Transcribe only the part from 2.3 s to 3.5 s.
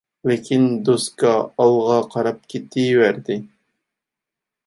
كېتىۋەردى،